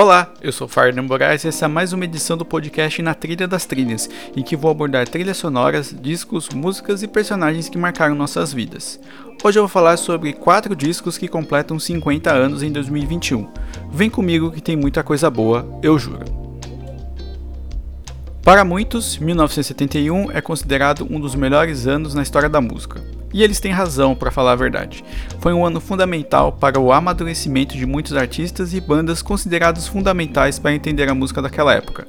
Olá, 0.00 0.32
eu 0.40 0.52
sou 0.52 0.68
Fernando 0.68 1.08
Moraes 1.08 1.42
e 1.42 1.48
essa 1.48 1.64
é 1.64 1.68
mais 1.68 1.92
uma 1.92 2.04
edição 2.04 2.36
do 2.36 2.44
podcast 2.44 3.02
Na 3.02 3.14
Trilha 3.14 3.48
das 3.48 3.66
Trilhas, 3.66 4.08
em 4.36 4.44
que 4.44 4.54
vou 4.54 4.70
abordar 4.70 5.08
trilhas 5.08 5.38
sonoras, 5.38 5.92
discos, 5.92 6.48
músicas 6.50 7.02
e 7.02 7.08
personagens 7.08 7.68
que 7.68 7.76
marcaram 7.76 8.14
nossas 8.14 8.52
vidas. 8.52 9.00
Hoje 9.42 9.58
eu 9.58 9.64
vou 9.64 9.68
falar 9.68 9.96
sobre 9.96 10.32
quatro 10.32 10.76
discos 10.76 11.18
que 11.18 11.26
completam 11.26 11.80
50 11.80 12.32
anos 12.32 12.62
em 12.62 12.70
2021. 12.70 13.48
Vem 13.90 14.08
comigo 14.08 14.52
que 14.52 14.62
tem 14.62 14.76
muita 14.76 15.02
coisa 15.02 15.28
boa, 15.28 15.68
eu 15.82 15.98
juro. 15.98 16.26
Para 18.44 18.64
muitos, 18.64 19.18
1971 19.18 20.30
é 20.30 20.40
considerado 20.40 21.08
um 21.10 21.18
dos 21.18 21.34
melhores 21.34 21.88
anos 21.88 22.14
na 22.14 22.22
história 22.22 22.48
da 22.48 22.60
música. 22.60 23.02
E 23.32 23.42
eles 23.42 23.60
têm 23.60 23.72
razão, 23.72 24.14
para 24.14 24.30
falar 24.30 24.52
a 24.52 24.56
verdade. 24.56 25.04
Foi 25.40 25.52
um 25.52 25.64
ano 25.64 25.80
fundamental 25.80 26.52
para 26.52 26.80
o 26.80 26.92
amadurecimento 26.92 27.76
de 27.76 27.84
muitos 27.84 28.14
artistas 28.14 28.72
e 28.72 28.80
bandas 28.80 29.20
considerados 29.20 29.86
fundamentais 29.86 30.58
para 30.58 30.74
entender 30.74 31.08
a 31.08 31.14
música 31.14 31.42
daquela 31.42 31.74
época. 31.74 32.06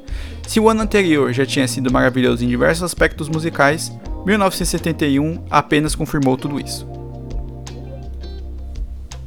Se 0.47 0.59
o 0.59 0.69
ano 0.69 0.81
anterior 0.81 1.31
já 1.33 1.45
tinha 1.45 1.67
sido 1.67 1.91
maravilhoso 1.91 2.43
em 2.43 2.47
diversos 2.47 2.83
aspectos 2.83 3.27
musicais, 3.27 3.91
1971 4.25 5.43
apenas 5.49 5.95
confirmou 5.95 6.37
tudo 6.37 6.59
isso. 6.59 6.87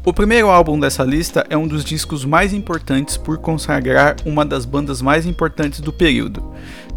O 0.04 0.12
primeiro 0.12 0.48
álbum 0.48 0.80
dessa 0.80 1.04
lista 1.04 1.46
é 1.48 1.56
um 1.56 1.68
dos 1.68 1.84
discos 1.84 2.24
mais 2.24 2.52
importantes 2.52 3.16
por 3.16 3.38
consagrar 3.38 4.16
uma 4.26 4.44
das 4.44 4.64
bandas 4.64 5.00
mais 5.00 5.26
importantes 5.26 5.78
do 5.78 5.92
período. 5.92 6.52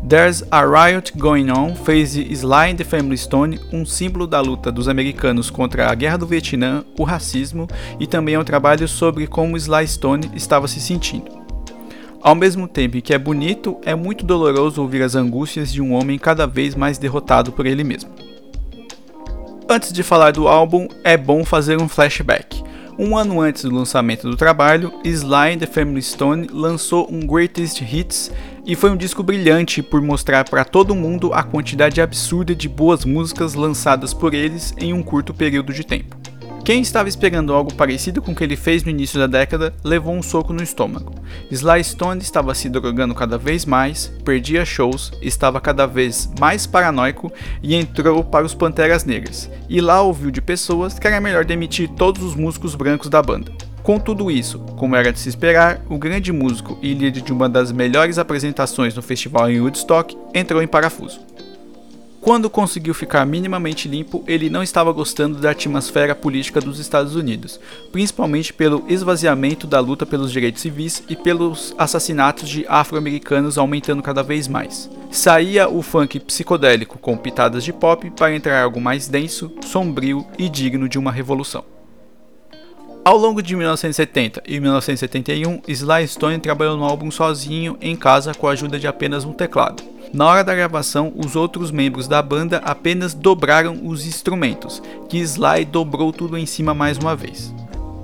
There's 0.07 0.43
a 0.51 0.63
Riot 0.63 1.17
Going 1.17 1.49
On 1.49 1.73
fez 1.73 2.13
de 2.13 2.31
Sly 2.31 2.71
and 2.71 2.75
the 2.75 2.83
Family 2.83 3.17
Stone 3.17 3.59
um 3.73 3.83
símbolo 3.83 4.27
da 4.27 4.39
luta 4.39 4.71
dos 4.71 4.87
americanos 4.87 5.49
contra 5.49 5.89
a 5.89 5.95
guerra 5.95 6.17
do 6.17 6.27
Vietnã, 6.27 6.85
o 6.95 7.03
racismo 7.03 7.67
e 7.99 8.05
também 8.05 8.35
é 8.35 8.39
um 8.39 8.43
trabalho 8.43 8.87
sobre 8.87 9.25
como 9.25 9.57
Sly 9.57 9.87
Stone 9.87 10.29
estava 10.35 10.67
se 10.67 10.79
sentindo. 10.79 11.31
Ao 12.21 12.35
mesmo 12.35 12.67
tempo 12.67 13.01
que 13.01 13.15
é 13.15 13.17
bonito, 13.17 13.79
é 13.83 13.95
muito 13.95 14.23
doloroso 14.23 14.79
ouvir 14.79 15.01
as 15.01 15.15
angústias 15.15 15.73
de 15.73 15.81
um 15.81 15.93
homem 15.93 16.19
cada 16.19 16.45
vez 16.45 16.75
mais 16.75 16.99
derrotado 16.99 17.51
por 17.51 17.65
ele 17.65 17.83
mesmo. 17.83 18.11
Antes 19.67 19.91
de 19.91 20.03
falar 20.03 20.33
do 20.33 20.47
álbum, 20.47 20.87
é 21.03 21.17
bom 21.17 21.43
fazer 21.43 21.81
um 21.81 21.89
flashback. 21.89 22.63
Um 22.97 23.17
ano 23.17 23.41
antes 23.41 23.63
do 23.63 23.75
lançamento 23.75 24.29
do 24.29 24.37
trabalho, 24.37 24.93
Sly 25.03 25.53
and 25.53 25.57
the 25.57 25.67
Family 25.67 26.01
Stone 26.01 26.47
lançou 26.49 27.05
um 27.11 27.27
Greatest 27.27 27.81
Hits 27.81 28.31
e 28.65 28.73
foi 28.73 28.89
um 28.89 28.95
disco 28.95 29.21
brilhante 29.21 29.83
por 29.83 30.01
mostrar 30.01 30.45
para 30.49 30.63
todo 30.63 30.95
mundo 30.95 31.33
a 31.33 31.43
quantidade 31.43 31.99
absurda 31.99 32.55
de 32.55 32.69
boas 32.69 33.03
músicas 33.03 33.53
lançadas 33.53 34.13
por 34.13 34.33
eles 34.33 34.73
em 34.77 34.93
um 34.93 35.03
curto 35.03 35.33
período 35.33 35.73
de 35.73 35.85
tempo. 35.85 36.24
Quem 36.65 36.81
estava 36.81 37.07
esperando 37.07 37.53
algo 37.53 37.71
parecido 37.75 38.23
com 38.23 38.31
o 38.31 38.35
que 38.35 38.43
ele 38.43 38.55
fez 38.55 38.83
no 38.83 38.89
início 38.89 39.19
da 39.19 39.27
década 39.27 39.71
levou 39.83 40.15
um 40.15 40.23
soco 40.23 40.51
no 40.51 40.63
estômago. 40.63 41.13
Sly 41.51 41.83
Stone 41.83 42.19
estava 42.19 42.55
se 42.55 42.67
drogando 42.69 43.13
cada 43.13 43.37
vez 43.37 43.65
mais, 43.65 44.11
perdia 44.25 44.65
shows, 44.65 45.11
estava 45.21 45.61
cada 45.61 45.85
vez 45.85 46.27
mais 46.39 46.65
paranoico 46.65 47.31
e 47.61 47.75
entrou 47.75 48.23
para 48.23 48.47
os 48.47 48.55
Panteras 48.55 49.05
Negras. 49.05 49.47
E 49.69 49.79
lá 49.79 50.01
ouviu 50.01 50.31
de 50.31 50.41
pessoas 50.41 50.97
que 50.97 51.05
era 51.05 51.21
melhor 51.21 51.45
demitir 51.45 51.87
todos 51.87 52.23
os 52.23 52.33
músicos 52.33 52.73
brancos 52.73 53.09
da 53.09 53.21
banda. 53.21 53.51
Com 53.83 53.99
tudo 53.99 54.31
isso, 54.31 54.57
como 54.75 54.95
era 54.95 55.13
de 55.13 55.19
se 55.19 55.29
esperar, 55.29 55.79
o 55.87 55.99
grande 55.99 56.33
músico 56.33 56.79
e 56.81 56.95
líder 56.95 57.21
de 57.21 57.31
uma 57.31 57.47
das 57.47 57.71
melhores 57.71 58.17
apresentações 58.17 58.95
no 58.95 59.03
festival 59.03 59.51
em 59.51 59.61
Woodstock 59.61 60.17
entrou 60.33 60.63
em 60.63 60.67
parafuso. 60.67 61.19
Quando 62.25 62.49
conseguiu 62.49 62.95
ficar 62.95 63.23
minimamente 63.23 63.87
limpo, 63.87 64.23
ele 64.25 64.49
não 64.49 64.63
estava 64.63 64.91
gostando 64.91 65.37
da 65.37 65.51
atmosfera 65.51 66.15
política 66.15 66.59
dos 66.59 66.79
Estados 66.79 67.15
Unidos, 67.15 67.59
principalmente 67.91 68.51
pelo 68.51 68.83
esvaziamento 68.89 69.67
da 69.67 69.79
luta 69.79 70.07
pelos 70.07 70.31
direitos 70.31 70.63
civis 70.63 71.03
e 71.07 71.15
pelos 71.15 71.75
assassinatos 71.77 72.49
de 72.49 72.65
afro-americanos 72.67 73.59
aumentando 73.59 74.01
cada 74.01 74.23
vez 74.23 74.47
mais. 74.47 74.89
Saía 75.11 75.69
o 75.69 75.83
funk 75.83 76.19
psicodélico 76.19 76.97
com 76.97 77.15
pitadas 77.15 77.63
de 77.63 77.71
pop 77.71 78.09
para 78.09 78.35
entrar 78.35 78.59
algo 78.59 78.81
mais 78.81 79.07
denso, 79.07 79.51
sombrio 79.63 80.25
e 80.35 80.49
digno 80.49 80.89
de 80.89 80.97
uma 80.97 81.11
revolução. 81.11 81.74
Ao 83.05 83.15
longo 83.15 83.39
de 83.39 83.55
1970 83.55 84.41
e 84.47 84.59
1971, 84.59 85.61
Sly 85.67 86.07
Stone 86.07 86.39
trabalhou 86.39 86.75
no 86.75 86.83
álbum 86.83 87.11
sozinho 87.11 87.77
em 87.79 87.95
casa 87.95 88.33
com 88.33 88.47
a 88.47 88.51
ajuda 88.53 88.79
de 88.79 88.87
apenas 88.87 89.23
um 89.23 89.31
teclado. 89.31 89.83
Na 90.11 90.25
hora 90.25 90.43
da 90.43 90.55
gravação, 90.55 91.13
os 91.15 91.35
outros 91.35 91.69
membros 91.69 92.07
da 92.07 92.19
banda 92.19 92.57
apenas 92.65 93.13
dobraram 93.13 93.79
os 93.83 94.07
instrumentos, 94.07 94.81
que 95.07 95.19
Sly 95.19 95.65
dobrou 95.65 96.11
tudo 96.11 96.35
em 96.35 96.47
cima 96.47 96.73
mais 96.73 96.97
uma 96.97 97.15
vez. 97.15 97.53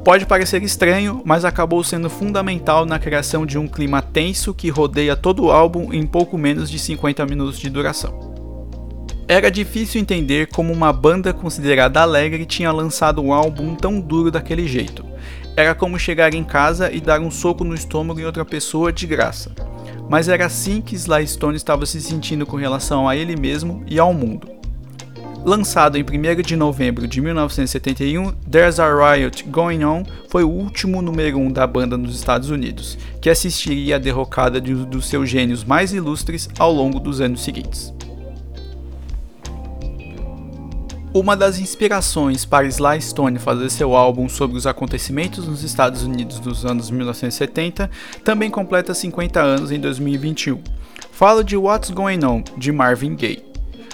Pode 0.05 0.27
parecer 0.27 0.61
estranho, 0.61 1.23
mas 1.25 1.45
acabou 1.45 1.83
sendo 1.83 2.07
fundamental 2.07 2.85
na 2.85 2.99
criação 2.99 3.43
de 3.43 3.57
um 3.57 3.67
clima 3.67 4.03
tenso 4.03 4.53
que 4.53 4.69
rodeia 4.69 5.15
todo 5.15 5.45
o 5.45 5.51
álbum 5.51 5.91
em 5.91 6.05
pouco 6.05 6.37
menos 6.37 6.69
de 6.69 6.77
50 6.77 7.25
minutos 7.25 7.57
de 7.57 7.71
duração. 7.71 8.30
Era 9.31 9.49
difícil 9.49 10.01
entender 10.01 10.47
como 10.47 10.73
uma 10.73 10.91
banda 10.91 11.33
considerada 11.33 12.01
alegre 12.01 12.45
tinha 12.45 12.69
lançado 12.69 13.21
um 13.21 13.31
álbum 13.31 13.75
tão 13.75 14.01
duro 14.01 14.29
daquele 14.29 14.67
jeito. 14.67 15.05
Era 15.55 15.73
como 15.73 15.97
chegar 15.97 16.33
em 16.33 16.43
casa 16.43 16.91
e 16.91 16.99
dar 16.99 17.21
um 17.21 17.31
soco 17.31 17.63
no 17.63 17.73
estômago 17.73 18.19
em 18.19 18.25
outra 18.25 18.43
pessoa 18.43 18.91
de 18.91 19.07
graça 19.07 19.51
mas 20.11 20.27
era 20.27 20.45
assim 20.45 20.81
que 20.81 20.93
Sly 20.93 21.25
Stone 21.25 21.55
estava 21.55 21.85
se 21.85 22.01
sentindo 22.01 22.45
com 22.45 22.57
relação 22.57 23.07
a 23.07 23.15
ele 23.15 23.37
mesmo 23.37 23.81
e 23.87 23.97
ao 23.97 24.13
mundo. 24.13 24.45
Lançado 25.45 25.97
em 25.97 26.03
1 26.03 26.41
de 26.41 26.57
novembro 26.57 27.07
de 27.07 27.21
1971, 27.21 28.33
There's 28.51 28.77
a 28.77 28.87
Riot 28.93 29.45
Going 29.45 29.85
On 29.85 30.03
foi 30.27 30.43
o 30.43 30.49
último 30.49 31.01
número 31.01 31.37
1 31.37 31.45
um 31.45 31.49
da 31.49 31.65
banda 31.65 31.97
nos 31.97 32.13
Estados 32.13 32.49
Unidos, 32.49 32.97
que 33.21 33.29
assistiria 33.29 33.95
à 33.95 33.99
derrocada 33.99 34.59
de 34.59 34.75
um 34.75 34.83
dos 34.83 35.07
seus 35.07 35.29
gênios 35.29 35.63
mais 35.63 35.93
ilustres 35.93 36.49
ao 36.59 36.73
longo 36.73 36.99
dos 36.99 37.21
anos 37.21 37.41
seguintes. 37.41 37.93
Uma 41.13 41.35
das 41.35 41.59
inspirações 41.59 42.45
para 42.45 42.65
Sly 42.67 43.01
Stone 43.01 43.37
fazer 43.37 43.69
seu 43.69 43.97
álbum 43.97 44.29
sobre 44.29 44.55
os 44.55 44.65
acontecimentos 44.65 45.45
nos 45.45 45.61
Estados 45.61 46.03
Unidos 46.03 46.39
dos 46.39 46.65
anos 46.65 46.89
1970 46.89 47.91
também 48.23 48.49
completa 48.49 48.93
50 48.93 49.41
anos 49.41 49.71
em 49.73 49.79
2021. 49.79 50.61
Falo 51.11 51.43
de 51.43 51.57
What's 51.57 51.89
Going 51.89 52.23
On, 52.23 52.41
de 52.55 52.71
Marvin 52.71 53.13
Gaye. 53.13 53.43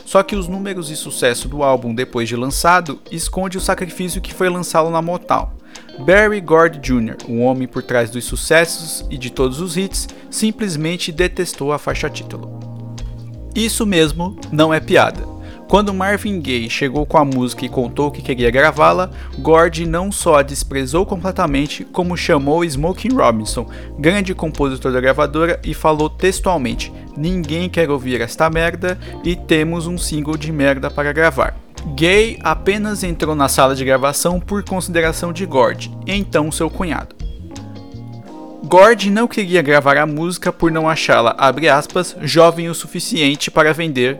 Só 0.05 0.21
que 0.21 0.35
os 0.35 0.47
números 0.47 0.91
e 0.91 0.95
sucesso 0.95 1.49
do 1.49 1.63
álbum 1.63 1.93
depois 1.93 2.29
de 2.29 2.35
lançado 2.35 3.01
esconde 3.09 3.57
o 3.57 3.61
sacrifício 3.61 4.21
que 4.21 4.31
foi 4.31 4.47
lançá-lo 4.47 4.91
na 4.91 5.01
Motown. 5.01 5.49
Barry 6.05 6.39
Gordy 6.39 6.77
Jr., 6.77 7.17
o 7.27 7.39
homem 7.39 7.67
por 7.67 7.81
trás 7.81 8.11
dos 8.11 8.25
sucessos 8.25 9.03
e 9.09 9.17
de 9.17 9.31
todos 9.31 9.59
os 9.59 9.75
hits, 9.75 10.07
simplesmente 10.29 11.11
detestou 11.11 11.73
a 11.73 11.79
faixa 11.79 12.11
título. 12.11 12.59
Isso 13.55 13.87
mesmo, 13.87 14.39
não 14.51 14.71
é 14.71 14.79
piada. 14.79 15.36
Quando 15.67 15.93
Marvin 15.93 16.39
Gaye 16.39 16.69
chegou 16.69 17.05
com 17.05 17.17
a 17.17 17.25
música 17.25 17.65
e 17.65 17.69
contou 17.69 18.09
que 18.09 18.21
queria 18.21 18.49
gravá-la, 18.49 19.09
Gord 19.39 19.85
não 19.85 20.11
só 20.13 20.35
a 20.35 20.41
desprezou 20.41 21.05
completamente, 21.05 21.83
como 21.83 22.15
chamou 22.15 22.63
Smokey 22.63 23.09
Robinson, 23.09 23.69
grande 23.99 24.33
compositor 24.33 24.93
da 24.93 25.01
gravadora, 25.01 25.59
e 25.65 25.73
falou 25.73 26.09
textualmente: 26.09 26.91
Ninguém 27.17 27.69
quer 27.69 27.89
ouvir 27.89 28.21
esta 28.21 28.49
merda 28.49 28.97
e 29.25 29.35
temos 29.35 29.87
um 29.87 29.97
single 29.97 30.37
de 30.37 30.53
merda 30.53 30.89
para 30.89 31.11
gravar. 31.11 31.57
Gay 31.95 32.39
apenas 32.43 33.03
entrou 33.03 33.35
na 33.35 33.49
sala 33.49 33.75
de 33.75 33.83
gravação 33.83 34.39
por 34.39 34.63
consideração 34.63 35.33
de 35.33 35.45
Gord, 35.45 35.91
então 36.07 36.49
seu 36.49 36.69
cunhado. 36.69 37.26
Gord 38.67 39.09
não 39.09 39.29
queria 39.29 39.61
gravar 39.61 39.95
a 39.95 40.05
música 40.05 40.51
por 40.51 40.69
não 40.69 40.89
achá-la, 40.89 41.37
aspas, 41.71 42.17
jovem 42.21 42.67
o 42.67 42.75
suficiente 42.75 43.49
para 43.49 43.73
vender. 43.73 44.19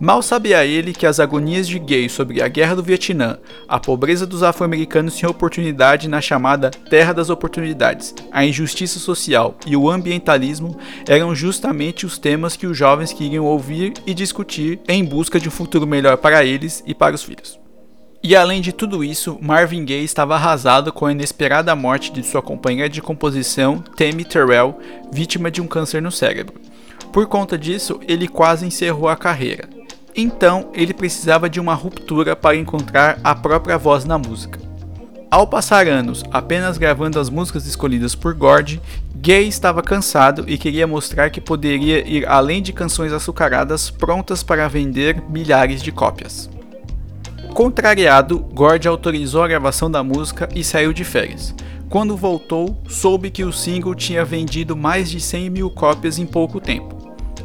Mal 0.00 0.22
sabia 0.22 0.66
ele 0.66 0.92
que 0.92 1.06
as 1.06 1.20
agonias 1.20 1.68
de 1.68 1.78
Gay 1.78 2.08
sobre 2.08 2.42
a 2.42 2.48
guerra 2.48 2.74
do 2.74 2.82
Vietnã, 2.82 3.38
a 3.68 3.78
pobreza 3.78 4.26
dos 4.26 4.42
afro-americanos 4.42 5.14
sem 5.14 5.28
oportunidade 5.28 6.08
na 6.08 6.20
chamada 6.20 6.72
Terra 6.90 7.12
das 7.12 7.30
Oportunidades, 7.30 8.12
a 8.32 8.44
injustiça 8.44 8.98
social 8.98 9.56
e 9.64 9.76
o 9.76 9.88
ambientalismo 9.88 10.76
eram 11.06 11.32
justamente 11.32 12.04
os 12.04 12.18
temas 12.18 12.56
que 12.56 12.66
os 12.66 12.76
jovens 12.76 13.12
queriam 13.12 13.44
ouvir 13.44 13.92
e 14.04 14.14
discutir 14.14 14.80
em 14.88 15.04
busca 15.04 15.38
de 15.38 15.48
um 15.48 15.52
futuro 15.52 15.86
melhor 15.86 16.16
para 16.16 16.44
eles 16.44 16.82
e 16.84 16.92
para 16.92 17.14
os 17.14 17.22
filhos. 17.22 17.67
E 18.22 18.34
além 18.34 18.60
de 18.60 18.72
tudo 18.72 19.04
isso, 19.04 19.38
Marvin 19.40 19.84
Gaye 19.84 20.04
estava 20.04 20.34
arrasado 20.34 20.92
com 20.92 21.06
a 21.06 21.12
inesperada 21.12 21.74
morte 21.76 22.12
de 22.12 22.24
sua 22.24 22.42
companheira 22.42 22.88
de 22.88 23.00
composição, 23.00 23.78
Tammy 23.96 24.24
Terrell, 24.24 24.76
vítima 25.12 25.50
de 25.50 25.60
um 25.60 25.68
câncer 25.68 26.02
no 26.02 26.10
cérebro. 26.10 26.60
Por 27.12 27.26
conta 27.26 27.56
disso, 27.56 28.00
ele 28.08 28.26
quase 28.26 28.66
encerrou 28.66 29.08
a 29.08 29.16
carreira. 29.16 29.68
Então 30.16 30.68
ele 30.74 30.92
precisava 30.92 31.48
de 31.48 31.60
uma 31.60 31.74
ruptura 31.74 32.34
para 32.34 32.56
encontrar 32.56 33.20
a 33.22 33.36
própria 33.36 33.78
voz 33.78 34.04
na 34.04 34.18
música. 34.18 34.58
Ao 35.30 35.46
passar 35.46 35.86
anos 35.86 36.24
apenas 36.32 36.76
gravando 36.76 37.20
as 37.20 37.30
músicas 37.30 37.66
escolhidas 37.66 38.16
por 38.16 38.34
Gord, 38.34 38.80
Gay 39.14 39.46
estava 39.46 39.80
cansado 39.82 40.44
e 40.48 40.58
queria 40.58 40.86
mostrar 40.86 41.30
que 41.30 41.40
poderia 41.40 42.06
ir 42.08 42.26
além 42.26 42.62
de 42.62 42.72
canções 42.72 43.12
açucaradas 43.12 43.90
prontas 43.90 44.42
para 44.42 44.68
vender 44.68 45.22
milhares 45.28 45.82
de 45.82 45.92
cópias. 45.92 46.50
Contrariado, 47.54 48.38
Gord 48.38 48.86
autorizou 48.86 49.42
a 49.42 49.48
gravação 49.48 49.90
da 49.90 50.02
música 50.02 50.48
e 50.54 50.62
saiu 50.62 50.92
de 50.92 51.04
férias. 51.04 51.54
Quando 51.88 52.16
voltou, 52.16 52.76
soube 52.86 53.30
que 53.30 53.44
o 53.44 53.52
single 53.52 53.94
tinha 53.94 54.24
vendido 54.24 54.76
mais 54.76 55.10
de 55.10 55.20
100 55.20 55.50
mil 55.50 55.70
cópias 55.70 56.18
em 56.18 56.26
pouco 56.26 56.60
tempo. 56.60 56.96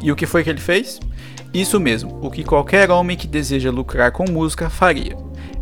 E 0.02 0.12
o 0.12 0.16
que 0.16 0.26
foi 0.26 0.44
que 0.44 0.50
ele 0.50 0.60
fez? 0.60 1.00
Isso 1.52 1.80
mesmo, 1.80 2.18
o 2.20 2.30
que 2.30 2.44
qualquer 2.44 2.90
homem 2.90 3.16
que 3.16 3.26
deseja 3.26 3.70
lucrar 3.70 4.12
com 4.12 4.30
música 4.30 4.68
faria. 4.68 5.16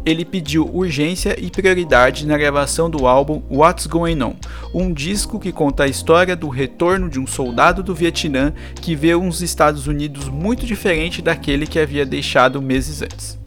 Ele 0.04 0.24
pediu 0.24 0.68
urgência 0.74 1.36
e 1.38 1.48
prioridade 1.48 2.26
na 2.26 2.36
gravação 2.36 2.90
do 2.90 3.06
álbum 3.06 3.40
What's 3.48 3.86
Going 3.86 4.20
On, 4.20 4.34
um 4.74 4.92
disco 4.92 5.38
que 5.38 5.52
conta 5.52 5.84
a 5.84 5.88
história 5.88 6.34
do 6.34 6.48
retorno 6.48 7.08
de 7.08 7.20
um 7.20 7.26
soldado 7.26 7.82
do 7.82 7.94
Vietnã 7.94 8.52
que 8.80 8.96
vê 8.96 9.14
uns 9.14 9.40
Estados 9.42 9.86
Unidos 9.86 10.28
muito 10.28 10.66
diferente 10.66 11.22
daquele 11.22 11.66
que 11.66 11.78
havia 11.78 12.04
deixado 12.04 12.60
meses 12.60 13.00
antes. 13.00 13.41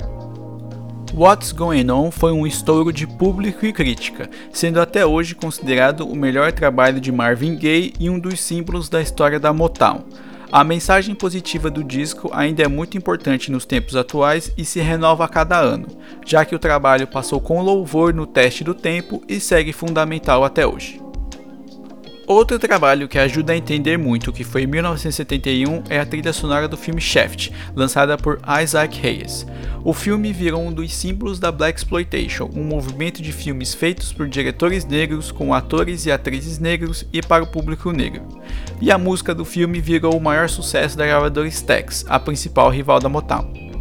What's 1.18 1.54
Going 1.54 1.90
On 1.90 2.12
foi 2.12 2.34
um 2.34 2.46
estouro 2.46 2.92
de 2.92 3.08
público 3.08 3.66
e 3.66 3.72
crítica, 3.72 4.30
sendo 4.52 4.82
até 4.82 5.06
hoje 5.06 5.34
considerado 5.34 6.02
o 6.02 6.14
melhor 6.14 6.52
trabalho 6.52 7.00
de 7.00 7.10
Marvin 7.10 7.56
Gaye 7.56 7.94
e 7.98 8.10
um 8.10 8.20
dos 8.20 8.42
símbolos 8.42 8.90
da 8.90 9.02
história 9.02 9.40
da 9.40 9.54
Motown. 9.54 10.04
A 10.52 10.62
mensagem 10.62 11.16
positiva 11.16 11.72
do 11.72 11.86
disco 11.86 12.30
ainda 12.34 12.64
é 12.64 12.68
muito 12.68 12.98
importante 12.98 13.50
nos 13.50 13.66
tempos 13.66 13.96
atuais 13.96 14.52
e 14.58 14.66
se 14.66 14.82
renova 14.82 15.24
a 15.24 15.30
cada 15.30 15.58
ano, 15.58 15.88
já 16.26 16.44
que 16.44 16.54
o 16.54 16.60
trabalho 16.60 17.08
passou 17.08 17.40
com 17.40 17.62
louvor 17.62 18.14
no 18.14 18.28
teste 18.28 18.62
do 18.62 18.74
tempo 18.74 19.24
e 19.26 19.40
segue 19.40 19.72
fundamental 19.72 20.44
até 20.44 20.68
hoje. 20.68 21.05
Outro 22.28 22.58
trabalho 22.58 23.08
que 23.08 23.20
ajuda 23.20 23.54
a 23.54 23.58
entender 23.58 23.98
muito 23.98 24.34
que 24.34 24.44
foi 24.44 24.66
1971 24.66 25.84
é 25.90 26.00
a 26.00 26.06
trilha 26.06 26.34
sonora 26.34 26.68
do 26.68 26.76
filme 26.76 27.00
Shaft, 27.00 27.52
lançada 27.76 28.18
por 28.18 28.40
Isaac 28.64 29.00
Hayes. 29.06 29.46
O 29.84 29.94
filme 29.94 30.34
virou 30.34 30.60
um 30.60 30.74
dos 30.74 30.92
símbolos 30.92 31.38
da 31.40 31.52
Black 31.52 31.78
Exploitation, 31.78 32.50
um 32.56 32.64
movimento 32.64 33.22
de 33.22 33.32
filmes 33.32 33.76
feitos 33.76 34.12
por 34.12 34.28
diretores 34.28 34.86
negros 34.86 35.32
com 35.32 35.54
atores 35.54 36.08
e 36.08 36.12
atrizes 36.12 36.58
negros 36.58 37.06
e 37.14 37.22
para 37.22 37.44
o 37.44 37.48
público 37.48 37.92
negro. 37.92 38.24
E 38.82 38.90
a 38.90 38.98
música 38.98 39.36
do 39.36 39.46
filme 39.46 39.80
virou 39.80 40.18
o 40.18 40.22
maior 40.22 40.50
sucesso 40.50 40.98
da 40.98 41.06
gravadora 41.06 41.48
Stax, 41.48 42.06
a 42.10 42.20
principal 42.20 42.72
rival 42.72 43.00
da 43.00 43.08
Motown. 43.08 43.75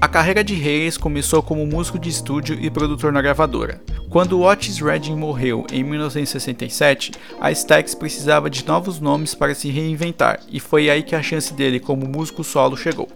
A 0.00 0.08
carreira 0.08 0.42
de 0.42 0.54
Hayes 0.54 0.96
começou 0.96 1.42
como 1.42 1.66
músico 1.66 1.98
de 1.98 2.08
estúdio 2.08 2.56
e 2.58 2.70
produtor 2.70 3.12
na 3.12 3.20
gravadora. 3.20 3.82
Quando 4.08 4.40
Otis 4.40 4.80
Redding 4.80 5.14
morreu 5.14 5.66
em 5.70 5.84
1967, 5.84 7.12
a 7.38 7.52
Stax 7.52 7.94
precisava 7.94 8.48
de 8.48 8.66
novos 8.66 8.98
nomes 8.98 9.34
para 9.34 9.54
se 9.54 9.68
reinventar, 9.68 10.40
e 10.48 10.58
foi 10.58 10.88
aí 10.88 11.02
que 11.02 11.14
a 11.14 11.22
chance 11.22 11.52
dele 11.52 11.78
como 11.78 12.08
músico 12.08 12.42
solo 12.42 12.78
chegou. 12.78 13.08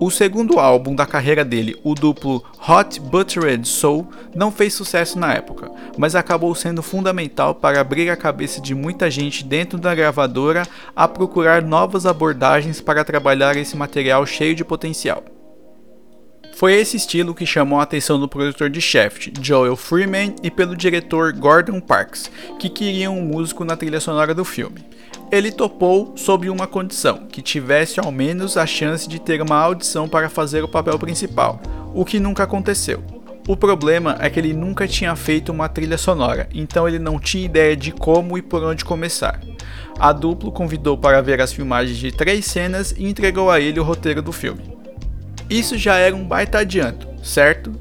O 0.00 0.10
segundo 0.10 0.58
álbum 0.58 0.94
da 0.94 1.04
carreira 1.04 1.44
dele, 1.44 1.78
o 1.84 1.94
duplo 1.94 2.42
Hot 2.66 2.98
Buttered 2.98 3.68
Soul, 3.68 4.08
não 4.34 4.50
fez 4.50 4.72
sucesso 4.72 5.18
na 5.18 5.34
época, 5.34 5.70
mas 5.98 6.14
acabou 6.14 6.54
sendo 6.54 6.82
fundamental 6.82 7.54
para 7.54 7.78
abrir 7.78 8.08
a 8.08 8.16
cabeça 8.16 8.58
de 8.58 8.74
muita 8.74 9.10
gente 9.10 9.44
dentro 9.44 9.78
da 9.78 9.94
gravadora 9.94 10.66
a 10.94 11.06
procurar 11.06 11.60
novas 11.60 12.06
abordagens 12.06 12.80
para 12.80 13.04
trabalhar 13.04 13.54
esse 13.54 13.76
material 13.76 14.24
cheio 14.24 14.54
de 14.54 14.64
potencial. 14.64 15.22
Foi 16.56 16.72
esse 16.72 16.96
estilo 16.96 17.34
que 17.34 17.44
chamou 17.44 17.78
a 17.78 17.82
atenção 17.82 18.18
do 18.18 18.26
produtor 18.26 18.70
de 18.70 18.80
Shaft, 18.80 19.30
Joel 19.42 19.76
Freeman, 19.76 20.34
e 20.42 20.50
pelo 20.50 20.74
diretor 20.74 21.30
Gordon 21.34 21.80
Parks, 21.80 22.30
que 22.58 22.70
queriam 22.70 23.18
um 23.18 23.26
músico 23.26 23.62
na 23.62 23.76
trilha 23.76 24.00
sonora 24.00 24.34
do 24.34 24.42
filme. 24.42 24.82
Ele 25.30 25.52
topou 25.52 26.14
sob 26.16 26.48
uma 26.48 26.66
condição, 26.66 27.26
que 27.26 27.42
tivesse 27.42 28.00
ao 28.00 28.10
menos 28.10 28.56
a 28.56 28.64
chance 28.64 29.06
de 29.06 29.20
ter 29.20 29.42
uma 29.42 29.56
audição 29.56 30.08
para 30.08 30.30
fazer 30.30 30.64
o 30.64 30.68
papel 30.68 30.98
principal, 30.98 31.60
o 31.94 32.06
que 32.06 32.18
nunca 32.18 32.44
aconteceu. 32.44 33.04
O 33.46 33.54
problema 33.54 34.16
é 34.18 34.30
que 34.30 34.40
ele 34.40 34.54
nunca 34.54 34.88
tinha 34.88 35.14
feito 35.14 35.52
uma 35.52 35.68
trilha 35.68 35.98
sonora, 35.98 36.48
então 36.54 36.88
ele 36.88 36.98
não 36.98 37.18
tinha 37.20 37.44
ideia 37.44 37.76
de 37.76 37.92
como 37.92 38.38
e 38.38 38.40
por 38.40 38.64
onde 38.64 38.82
começar. 38.82 39.42
A 39.98 40.10
duplo 40.10 40.50
convidou 40.50 40.96
para 40.96 41.20
ver 41.20 41.38
as 41.38 41.52
filmagens 41.52 41.98
de 41.98 42.10
três 42.10 42.46
cenas 42.46 42.92
e 42.96 43.06
entregou 43.06 43.50
a 43.50 43.60
ele 43.60 43.78
o 43.78 43.84
roteiro 43.84 44.22
do 44.22 44.32
filme. 44.32 44.75
Isso 45.48 45.78
já 45.78 45.96
era 45.96 46.14
um 46.14 46.24
baita 46.24 46.58
adianto, 46.58 47.08
certo? 47.22 47.72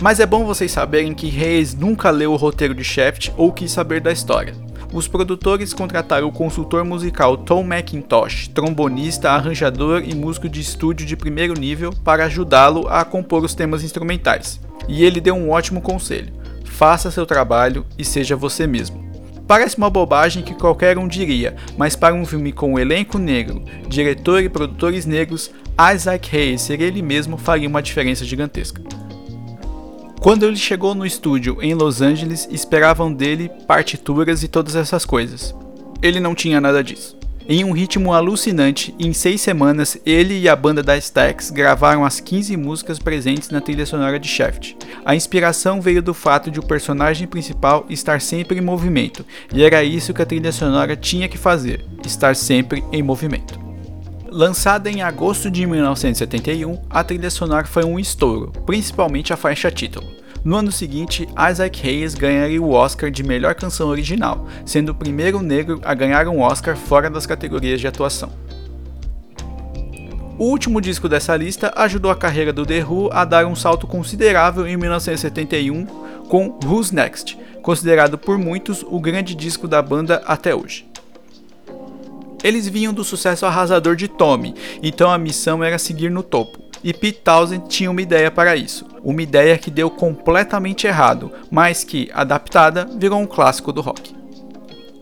Mas 0.00 0.20
é 0.20 0.26
bom 0.26 0.44
vocês 0.44 0.70
saberem 0.70 1.12
que 1.12 1.26
Reis 1.26 1.74
nunca 1.74 2.10
leu 2.10 2.32
o 2.32 2.36
roteiro 2.36 2.74
de 2.74 2.84
Shaft 2.84 3.32
ou 3.36 3.52
quis 3.52 3.72
saber 3.72 4.00
da 4.00 4.12
história. 4.12 4.54
Os 4.92 5.08
produtores 5.08 5.74
contrataram 5.74 6.28
o 6.28 6.32
consultor 6.32 6.84
musical 6.84 7.36
Tom 7.36 7.62
McIntosh, 7.62 8.48
trombonista, 8.48 9.30
arranjador 9.30 10.02
e 10.06 10.14
músico 10.14 10.48
de 10.48 10.60
estúdio 10.60 11.04
de 11.04 11.16
primeiro 11.16 11.54
nível, 11.58 11.92
para 12.04 12.24
ajudá-lo 12.24 12.86
a 12.88 13.04
compor 13.04 13.44
os 13.44 13.54
temas 13.54 13.82
instrumentais. 13.82 14.60
E 14.88 15.04
ele 15.04 15.20
deu 15.20 15.34
um 15.34 15.50
ótimo 15.50 15.82
conselho: 15.82 16.32
faça 16.64 17.10
seu 17.10 17.26
trabalho 17.26 17.84
e 17.98 18.04
seja 18.04 18.36
você 18.36 18.66
mesmo. 18.66 19.07
Parece 19.48 19.78
uma 19.78 19.88
bobagem 19.88 20.42
que 20.42 20.54
qualquer 20.54 20.98
um 20.98 21.08
diria, 21.08 21.56
mas 21.78 21.96
para 21.96 22.14
um 22.14 22.26
filme 22.26 22.52
com 22.52 22.74
um 22.74 22.78
elenco 22.78 23.16
negro, 23.16 23.64
diretor 23.88 24.42
e 24.42 24.48
produtores 24.48 25.06
negros, 25.06 25.50
Isaac 25.94 26.36
Hayes 26.36 26.60
ser 26.60 26.82
ele 26.82 27.00
mesmo 27.00 27.38
faria 27.38 27.66
uma 27.66 27.80
diferença 27.80 28.26
gigantesca. 28.26 28.82
Quando 30.20 30.44
ele 30.44 30.56
chegou 30.56 30.94
no 30.94 31.06
estúdio 31.06 31.56
em 31.62 31.72
Los 31.72 32.02
Angeles, 32.02 32.46
esperavam 32.50 33.10
dele 33.10 33.50
partituras 33.66 34.42
e 34.42 34.48
todas 34.48 34.76
essas 34.76 35.06
coisas. 35.06 35.54
Ele 36.02 36.20
não 36.20 36.34
tinha 36.34 36.60
nada 36.60 36.84
disso. 36.84 37.17
Em 37.50 37.64
um 37.64 37.72
ritmo 37.72 38.12
alucinante, 38.12 38.94
em 38.98 39.10
seis 39.14 39.40
semanas, 39.40 39.96
ele 40.04 40.38
e 40.38 40.46
a 40.50 40.54
banda 40.54 40.82
da 40.82 40.98
Stax 40.98 41.50
gravaram 41.50 42.04
as 42.04 42.20
15 42.20 42.54
músicas 42.58 42.98
presentes 42.98 43.48
na 43.48 43.58
trilha 43.58 43.86
sonora 43.86 44.18
de 44.18 44.28
Shaft. 44.28 44.76
A 45.02 45.16
inspiração 45.16 45.80
veio 45.80 46.02
do 46.02 46.12
fato 46.12 46.50
de 46.50 46.60
o 46.60 46.62
personagem 46.62 47.26
principal 47.26 47.86
estar 47.88 48.20
sempre 48.20 48.58
em 48.58 48.60
movimento, 48.60 49.24
e 49.50 49.64
era 49.64 49.82
isso 49.82 50.12
que 50.12 50.20
a 50.20 50.26
trilha 50.26 50.52
sonora 50.52 50.94
tinha 50.94 51.26
que 51.26 51.38
fazer: 51.38 51.86
estar 52.04 52.36
sempre 52.36 52.84
em 52.92 53.02
movimento. 53.02 53.58
Lançada 54.30 54.90
em 54.90 55.00
agosto 55.00 55.50
de 55.50 55.64
1971, 55.64 56.78
a 56.90 57.02
trilha 57.02 57.30
sonora 57.30 57.64
foi 57.64 57.82
um 57.82 57.98
estouro, 57.98 58.52
principalmente 58.66 59.32
a 59.32 59.38
faixa 59.38 59.70
título. 59.70 60.17
No 60.44 60.56
ano 60.56 60.70
seguinte, 60.70 61.28
Isaac 61.50 61.86
Hayes 61.86 62.14
ganharia 62.14 62.62
o 62.62 62.70
Oscar 62.70 63.10
de 63.10 63.22
melhor 63.22 63.54
canção 63.54 63.88
original, 63.88 64.46
sendo 64.64 64.92
o 64.92 64.94
primeiro 64.94 65.42
negro 65.42 65.80
a 65.84 65.92
ganhar 65.94 66.28
um 66.28 66.40
Oscar 66.40 66.76
fora 66.76 67.10
das 67.10 67.26
categorias 67.26 67.80
de 67.80 67.86
atuação. 67.86 68.30
O 70.38 70.44
último 70.44 70.80
disco 70.80 71.08
dessa 71.08 71.36
lista 71.36 71.72
ajudou 71.74 72.12
a 72.12 72.16
carreira 72.16 72.52
do 72.52 72.64
The 72.64 72.84
Who 72.84 73.10
a 73.12 73.24
dar 73.24 73.44
um 73.44 73.56
salto 73.56 73.88
considerável 73.88 74.68
em 74.68 74.76
1971 74.76 75.84
com 76.28 76.56
Who's 76.64 76.92
Next, 76.92 77.36
considerado 77.60 78.16
por 78.16 78.38
muitos 78.38 78.84
o 78.88 79.00
grande 79.00 79.34
disco 79.34 79.66
da 79.66 79.82
banda 79.82 80.22
até 80.24 80.54
hoje. 80.54 80.86
Eles 82.44 82.68
vinham 82.68 82.94
do 82.94 83.02
sucesso 83.02 83.46
arrasador 83.46 83.96
de 83.96 84.06
Tommy, 84.06 84.54
então 84.80 85.10
a 85.10 85.18
missão 85.18 85.64
era 85.64 85.76
seguir 85.76 86.08
no 86.08 86.22
topo. 86.22 86.67
E 86.82 86.92
Pete 86.92 87.20
Townsend 87.20 87.68
tinha 87.68 87.90
uma 87.90 88.02
ideia 88.02 88.30
para 88.30 88.56
isso, 88.56 88.86
uma 89.02 89.22
ideia 89.22 89.58
que 89.58 89.70
deu 89.70 89.90
completamente 89.90 90.86
errado, 90.86 91.32
mas 91.50 91.82
que, 91.82 92.08
adaptada, 92.12 92.88
virou 92.96 93.20
um 93.20 93.26
clássico 93.26 93.72
do 93.72 93.80
rock. 93.80 94.16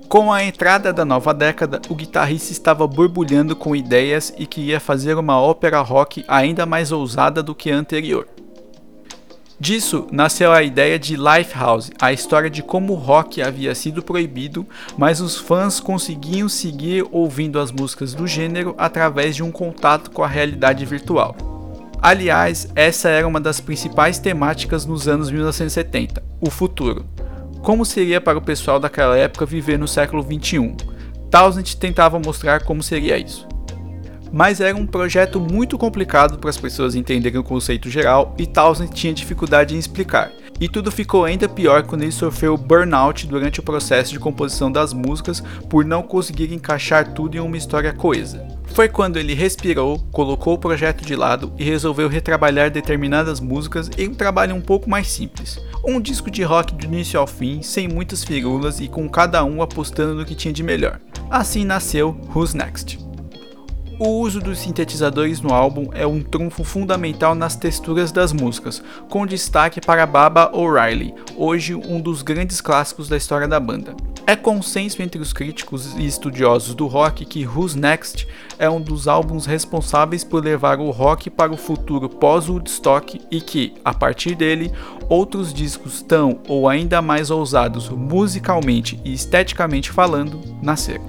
Com 0.08 0.32
a 0.32 0.44
entrada 0.44 0.92
da 0.92 1.04
nova 1.04 1.34
década, 1.34 1.82
o 1.88 1.94
guitarrista 1.94 2.52
estava 2.52 2.86
borbulhando 2.86 3.56
com 3.56 3.74
ideias 3.74 4.32
e 4.38 4.46
queria 4.46 4.78
fazer 4.78 5.18
uma 5.18 5.40
ópera 5.40 5.80
rock 5.80 6.24
ainda 6.28 6.64
mais 6.64 6.92
ousada 6.92 7.42
do 7.42 7.54
que 7.54 7.72
a 7.72 7.76
anterior. 7.76 8.28
Disso 9.58 10.06
nasceu 10.12 10.52
a 10.52 10.62
ideia 10.62 10.98
de 10.98 11.16
Lifehouse, 11.16 11.90
a 11.98 12.12
história 12.12 12.50
de 12.50 12.62
como 12.62 12.92
o 12.92 12.96
rock 12.96 13.42
havia 13.42 13.74
sido 13.74 14.02
proibido, 14.02 14.66
mas 14.96 15.20
os 15.20 15.36
fãs 15.36 15.80
conseguiam 15.80 16.48
seguir 16.48 17.04
ouvindo 17.10 17.58
as 17.58 17.72
músicas 17.72 18.14
do 18.14 18.26
gênero 18.26 18.74
através 18.78 19.34
de 19.34 19.42
um 19.42 19.50
contato 19.50 20.10
com 20.10 20.22
a 20.22 20.28
realidade 20.28 20.84
virtual. 20.84 21.55
Aliás, 22.00 22.68
essa 22.74 23.08
era 23.08 23.26
uma 23.26 23.40
das 23.40 23.60
principais 23.60 24.18
temáticas 24.18 24.86
nos 24.86 25.08
anos 25.08 25.30
1970, 25.30 26.22
o 26.40 26.50
futuro. 26.50 27.06
Como 27.62 27.84
seria 27.84 28.20
para 28.20 28.38
o 28.38 28.42
pessoal 28.42 28.78
daquela 28.78 29.16
época 29.16 29.46
viver 29.46 29.78
no 29.78 29.88
século 29.88 30.22
21? 30.22 30.76
Townsend 31.30 31.76
tentava 31.76 32.18
mostrar 32.18 32.62
como 32.62 32.82
seria 32.82 33.18
isso 33.18 33.46
mas 34.32 34.60
era 34.60 34.76
um 34.76 34.86
projeto 34.86 35.40
muito 35.40 35.78
complicado 35.78 36.38
para 36.38 36.50
as 36.50 36.56
pessoas 36.56 36.94
entenderem 36.94 37.38
o 37.38 37.44
conceito 37.44 37.88
geral 37.88 38.34
e 38.38 38.46
Townsend 38.46 38.92
tinha 38.92 39.14
dificuldade 39.14 39.74
em 39.74 39.78
explicar. 39.78 40.30
E 40.58 40.68
tudo 40.68 40.90
ficou 40.90 41.24
ainda 41.24 41.48
pior 41.48 41.82
quando 41.82 42.02
ele 42.02 42.12
sofreu 42.12 42.56
burnout 42.56 43.26
durante 43.26 43.60
o 43.60 43.62
processo 43.62 44.12
de 44.12 44.18
composição 44.18 44.72
das 44.72 44.92
músicas 44.92 45.42
por 45.68 45.84
não 45.84 46.02
conseguir 46.02 46.52
encaixar 46.52 47.12
tudo 47.12 47.36
em 47.36 47.40
uma 47.40 47.56
história 47.56 47.92
coesa. 47.92 48.46
Foi 48.76 48.90
quando 48.90 49.18
ele 49.18 49.32
respirou, 49.32 49.98
colocou 50.12 50.52
o 50.52 50.58
projeto 50.58 51.02
de 51.02 51.16
lado 51.16 51.50
e 51.56 51.64
resolveu 51.64 52.10
retrabalhar 52.10 52.70
determinadas 52.70 53.40
músicas 53.40 53.90
em 53.96 54.08
um 54.10 54.14
trabalho 54.14 54.54
um 54.54 54.60
pouco 54.60 54.90
mais 54.90 55.08
simples. 55.08 55.58
Um 55.82 55.98
disco 55.98 56.30
de 56.30 56.42
rock 56.42 56.74
do 56.74 56.84
início 56.84 57.18
ao 57.18 57.26
fim, 57.26 57.62
sem 57.62 57.88
muitas 57.88 58.22
firulas 58.22 58.78
e 58.78 58.86
com 58.86 59.08
cada 59.08 59.42
um 59.42 59.62
apostando 59.62 60.14
no 60.14 60.26
que 60.26 60.34
tinha 60.34 60.52
de 60.52 60.62
melhor. 60.62 61.00
Assim 61.30 61.64
nasceu 61.64 62.20
Who's 62.34 62.52
Next. 62.52 62.98
O 63.98 64.20
uso 64.20 64.40
dos 64.40 64.58
sintetizadores 64.58 65.40
no 65.40 65.54
álbum 65.54 65.88
é 65.94 66.06
um 66.06 66.22
trunfo 66.22 66.62
fundamental 66.62 67.34
nas 67.34 67.56
texturas 67.56 68.12
das 68.12 68.30
músicas, 68.30 68.82
com 69.08 69.24
destaque 69.24 69.80
para 69.80 70.04
Baba 70.04 70.50
O'Reilly, 70.54 71.14
hoje 71.34 71.74
um 71.74 71.98
dos 71.98 72.20
grandes 72.20 72.60
clássicos 72.60 73.08
da 73.08 73.16
história 73.16 73.48
da 73.48 73.58
banda. 73.58 73.96
É 74.28 74.34
consenso 74.34 75.00
entre 75.02 75.22
os 75.22 75.32
críticos 75.32 75.94
e 75.96 76.04
estudiosos 76.04 76.74
do 76.74 76.88
rock 76.88 77.24
que 77.24 77.46
Who's 77.46 77.76
Next 77.76 78.26
é 78.58 78.68
um 78.68 78.80
dos 78.80 79.06
álbuns 79.06 79.46
responsáveis 79.46 80.24
por 80.24 80.42
levar 80.42 80.80
o 80.80 80.90
rock 80.90 81.30
para 81.30 81.52
o 81.52 81.56
futuro 81.56 82.08
pós-Woodstock 82.08 83.20
e 83.30 83.40
que, 83.40 83.74
a 83.84 83.94
partir 83.94 84.34
dele, 84.34 84.72
outros 85.08 85.54
discos 85.54 86.02
tão 86.02 86.40
ou 86.48 86.68
ainda 86.68 87.00
mais 87.00 87.30
ousados 87.30 87.88
musicalmente 87.88 89.00
e 89.04 89.14
esteticamente 89.14 89.92
falando 89.92 90.40
nasceram. 90.60 91.04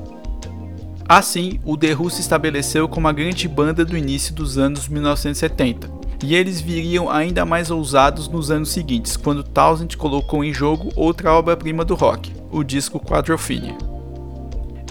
Assim, 1.10 1.60
o 1.66 1.76
The 1.76 1.96
Who 1.96 2.12
se 2.12 2.22
estabeleceu 2.22 2.88
como 2.88 3.08
a 3.08 3.14
grande 3.14 3.48
banda 3.48 3.84
do 3.84 3.98
início 3.98 4.32
dos 4.32 4.60
anos 4.60 4.88
1970, 4.88 5.90
e 6.24 6.36
eles 6.36 6.62
viriam 6.62 7.10
ainda 7.10 7.46
mais 7.46 7.72
ousados 7.72 8.28
nos 8.28 8.52
anos 8.52 8.70
seguintes, 8.70 9.18
quando 9.18 9.44
Townsend 9.44 9.98
colocou 9.98 10.44
em 10.44 10.54
jogo 10.54 10.92
outra 10.96 11.32
obra-prima 11.32 11.86
do 11.86 11.96
rock, 11.96 12.37
o 12.51 12.63
disco 12.63 13.00
Quadrophenia. 13.00 13.77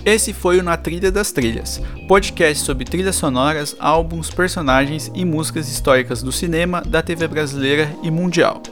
Esse 0.05 0.33
foi 0.33 0.61
o 0.61 0.63
Na 0.63 0.77
Trilha 0.77 1.11
das 1.11 1.33
Trilhas, 1.33 1.83
podcast 2.07 2.63
sobre 2.63 2.85
trilhas 2.85 3.17
sonoras, 3.17 3.75
álbuns, 3.79 4.31
personagens 4.31 5.11
e 5.15 5.25
músicas 5.25 5.69
históricas 5.69 6.23
do 6.23 6.31
cinema, 6.31 6.81
da 6.81 7.03
TV 7.03 7.27
brasileira 7.27 7.93
e 8.05 8.11
mundial. 8.11 8.63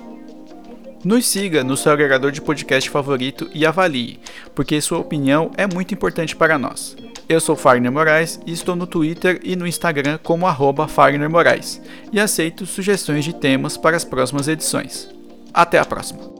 Nos 1.05 1.27
siga 1.27 1.65
no 1.65 1.77
seu 1.77 1.93
agregador 1.93 2.31
de 2.31 2.41
podcast 2.41 2.89
favorito 2.89 3.51
e 3.53 3.67
avalie, 3.67 4.21
porque 4.55 4.81
sua 4.81 4.99
opinião 4.99 5.51
é 5.57 5.67
muito 5.67 5.93
importante 5.93 6.37
para 6.37 6.57
nós. 6.57 6.97
Eu 7.29 7.41
sou 7.41 7.57
Fagner 7.57 7.91
Moraes 7.91 8.41
e 8.47 8.53
estou 8.53 8.77
no 8.77 8.87
Twitter 8.87 9.41
e 9.43 9.57
no 9.57 9.67
Instagram 9.67 10.19
como 10.23 10.47
arroba 10.47 10.87
Fagner 10.87 11.29
Moraes 11.29 11.81
e 12.13 12.21
aceito 12.21 12.65
sugestões 12.65 13.25
de 13.25 13.35
temas 13.35 13.77
para 13.77 13.97
as 13.97 14.05
próximas 14.05 14.47
edições. 14.47 15.09
Até 15.53 15.79
a 15.79 15.85
próxima! 15.85 16.34